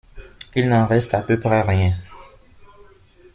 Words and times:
Il 0.55 0.67
n'en 0.67 0.87
reste 0.87 1.13
à 1.13 1.21
peu 1.21 1.39
près 1.39 1.61
rien. 1.61 1.93